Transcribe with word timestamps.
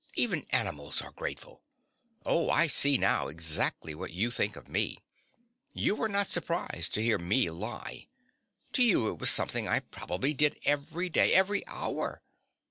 Even 0.15 0.47
animals 0.49 0.99
are 1.03 1.11
grateful. 1.11 1.61
Oh, 2.25 2.49
I 2.49 2.65
see 2.65 2.97
now 2.97 3.27
exactly 3.27 3.93
what 3.93 4.11
you 4.11 4.31
think 4.31 4.55
of 4.55 4.67
me! 4.67 4.97
You 5.73 5.95
were 5.95 6.09
not 6.09 6.25
surprised 6.25 6.95
to 6.95 7.03
hear 7.03 7.19
me 7.19 7.51
lie. 7.51 8.07
To 8.73 8.81
you 8.81 9.09
it 9.09 9.19
was 9.19 9.29
something 9.29 9.67
I 9.67 9.81
probably 9.81 10.33
did 10.33 10.57
every 10.65 11.09
day—every 11.09 11.67
hour. 11.67 12.23